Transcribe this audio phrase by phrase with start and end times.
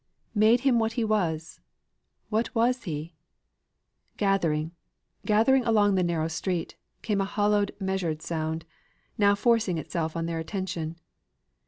[0.33, 1.59] Made him what he is!
[2.29, 3.13] What was he?
[4.17, 4.71] Gathering,
[5.27, 8.65] gathering along the narrow street, came a hollow, measured sound;
[9.19, 10.95] now forcing itself on their attention.